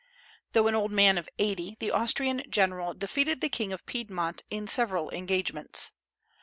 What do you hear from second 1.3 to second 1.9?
eighty,